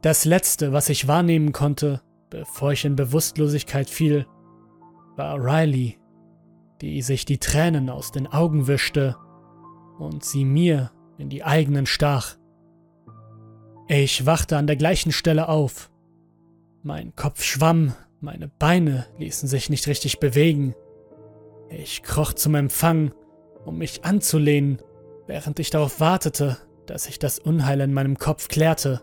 [0.00, 4.26] Das letzte, was ich wahrnehmen konnte, bevor ich in Bewusstlosigkeit fiel,
[5.16, 5.98] war Riley,
[6.80, 9.16] die sich die Tränen aus den Augen wischte
[9.98, 12.36] und sie mir in die eigenen stach.
[13.88, 15.90] Ich wachte an der gleichen Stelle auf.
[16.82, 20.74] Mein Kopf schwamm, meine Beine ließen sich nicht richtig bewegen.
[21.68, 23.12] Ich kroch zum Empfang,
[23.64, 24.80] um mich anzulehnen,
[25.26, 29.02] während ich darauf wartete, dass sich das Unheil in meinem Kopf klärte.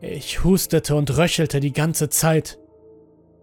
[0.00, 2.58] Ich hustete und röchelte die ganze Zeit,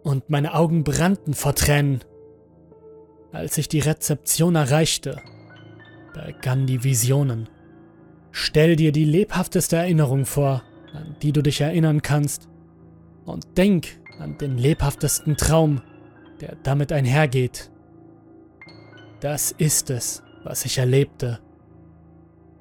[0.04, 2.04] und meine Augen brannten vor Tränen.
[3.32, 5.22] Als ich die Rezeption erreichte,
[6.14, 7.50] begannen die Visionen.
[8.32, 10.64] Stell dir die lebhafteste Erinnerung vor,
[10.94, 12.50] an die du dich erinnern kannst,
[13.26, 15.82] und denk an den lebhaftesten Traum,
[16.40, 17.72] der damit einhergeht.
[19.20, 21.40] Das ist es, was ich erlebte.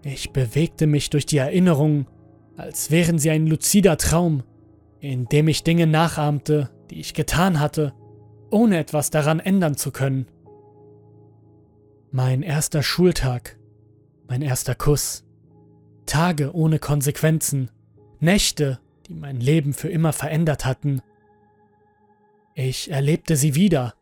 [0.02, 2.06] Ich bewegte mich durch die Erinnerungen
[2.60, 4.42] als wären sie ein luzider Traum,
[5.00, 7.94] in dem ich Dinge nachahmte, die ich getan hatte,
[8.50, 10.26] ohne etwas daran ändern zu können.
[12.10, 13.58] Mein erster Schultag,
[14.28, 15.24] mein erster Kuss,
[16.10, 17.70] Tage ohne Konsequenzen,
[18.18, 21.02] Nächte, die mein Leben für immer verändert hatten.
[22.56, 23.94] Ich erlebte sie wieder.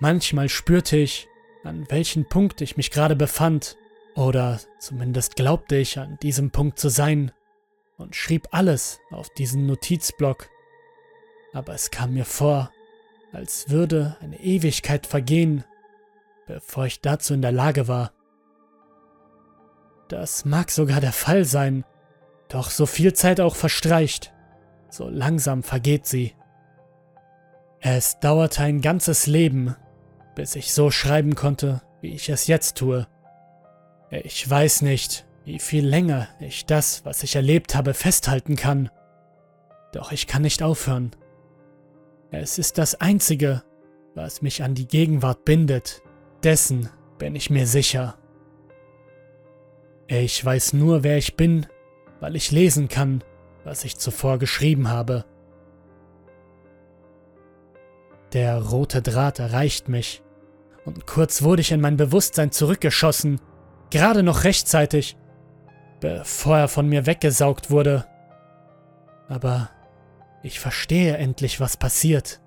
[0.00, 1.28] Manchmal spürte ich,
[1.64, 3.76] an welchem Punkt ich mich gerade befand
[4.14, 7.30] oder zumindest glaubte ich an diesem Punkt zu sein
[7.98, 10.48] und schrieb alles auf diesen Notizblock.
[11.52, 12.72] Aber es kam mir vor,
[13.32, 15.64] als würde eine Ewigkeit vergehen,
[16.46, 18.12] bevor ich dazu in der Lage war.
[20.08, 21.84] Das mag sogar der Fall sein,
[22.48, 24.32] doch so viel Zeit auch verstreicht,
[24.88, 26.34] so langsam vergeht sie.
[27.80, 29.76] Es dauerte ein ganzes Leben,
[30.34, 33.06] bis ich so schreiben konnte, wie ich es jetzt tue.
[34.10, 38.90] Ich weiß nicht, wie viel länger ich das, was ich erlebt habe, festhalten kann.
[39.92, 41.12] Doch ich kann nicht aufhören.
[42.30, 43.62] Es ist das Einzige,
[44.14, 46.02] was mich an die Gegenwart bindet.
[46.42, 48.17] Dessen bin ich mir sicher.
[50.08, 51.66] Ich weiß nur, wer ich bin,
[52.18, 53.22] weil ich lesen kann,
[53.64, 55.24] was ich zuvor geschrieben habe.
[58.32, 60.22] Der rote Draht erreicht mich,
[60.84, 63.40] und kurz wurde ich in mein Bewusstsein zurückgeschossen
[63.90, 65.16] Gerade noch rechtzeitig,
[66.00, 68.04] bevor er von mir weggesaugt wurde.
[69.28, 69.70] Aber
[70.42, 72.40] ich verstehe endlich, was passiert.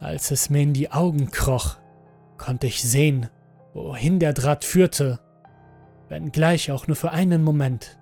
[0.00, 1.76] Als es mir in die Augen kroch,
[2.38, 3.28] konnte ich sehen,
[3.72, 5.20] wohin der Draht führte,
[6.10, 7.98] wenngleich auch nur für einen Moment.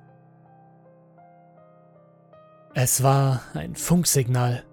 [2.74, 4.64] Es war ein Funksignal.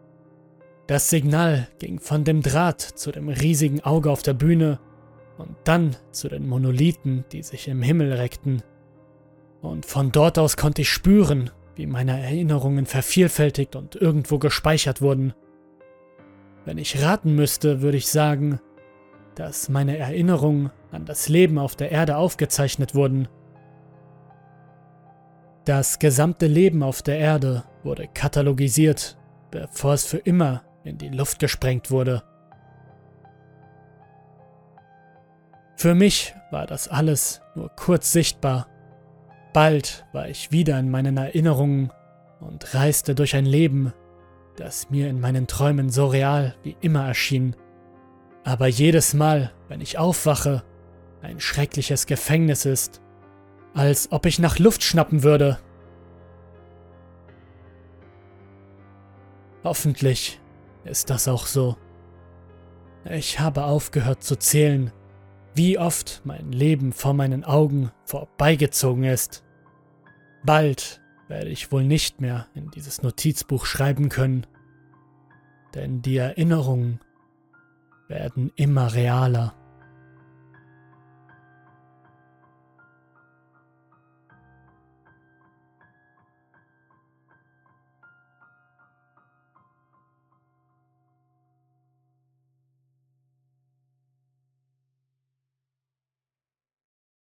[0.87, 4.79] Das Signal ging von dem Draht zu dem riesigen Auge auf der Bühne
[5.37, 8.63] und dann zu den Monolithen, die sich im Himmel reckten.
[9.61, 15.33] Und von dort aus konnte ich spüren, wie meine Erinnerungen vervielfältigt und irgendwo gespeichert wurden.
[16.63, 18.59] Wenn ich raten müsste, würde ich sagen,
[19.35, 23.27] dass meine Erinnerungen an das Leben auf der Erde aufgezeichnet wurden.
[25.65, 29.17] Das gesamte Leben auf der Erde wurde katalogisiert,
[29.51, 32.23] bevor es für immer in die Luft gesprengt wurde.
[35.75, 38.67] Für mich war das alles nur kurz sichtbar.
[39.53, 41.91] Bald war ich wieder in meinen Erinnerungen
[42.39, 43.93] und reiste durch ein Leben,
[44.55, 47.55] das mir in meinen Träumen so real wie immer erschien.
[48.45, 50.63] Aber jedes Mal, wenn ich aufwache,
[51.23, 53.01] ein schreckliches Gefängnis ist,
[53.73, 55.57] als ob ich nach Luft schnappen würde.
[59.63, 60.39] Hoffentlich
[60.83, 61.75] ist das auch so.
[63.09, 64.91] Ich habe aufgehört zu zählen,
[65.55, 69.43] wie oft mein Leben vor meinen Augen vorbeigezogen ist.
[70.43, 74.45] Bald werde ich wohl nicht mehr in dieses Notizbuch schreiben können,
[75.73, 76.99] denn die Erinnerungen
[78.07, 79.53] werden immer realer.